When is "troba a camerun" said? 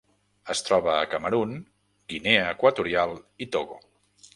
0.69-1.53